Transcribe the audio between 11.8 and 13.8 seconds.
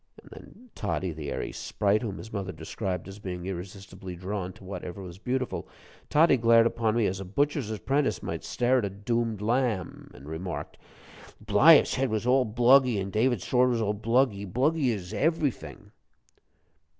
head was all bluggy, an' David's sword was